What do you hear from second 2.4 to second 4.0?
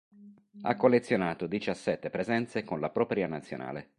con la propria nazionale.